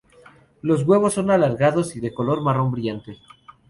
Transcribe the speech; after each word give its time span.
Los 0.63 0.81
huevos 0.81 1.13
son 1.13 1.29
alargados 1.29 1.95
y 1.95 1.99
de 1.99 2.11
color 2.11 2.41
marrón 2.41 2.71
brillante. 2.71 3.19